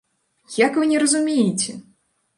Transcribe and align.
Як 0.67 0.79
вы 0.79 0.89
не 0.93 0.97
разумееце?! 1.05 1.79